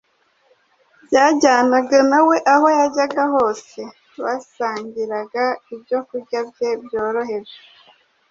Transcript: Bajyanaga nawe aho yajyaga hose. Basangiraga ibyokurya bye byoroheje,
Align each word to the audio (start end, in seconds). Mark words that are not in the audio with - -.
Bajyanaga 1.13 1.97
nawe 2.11 2.35
aho 2.53 2.67
yajyaga 2.77 3.23
hose. 3.33 3.79
Basangiraga 4.23 5.43
ibyokurya 5.73 6.39
bye 6.49 6.69
byoroheje, 6.83 7.57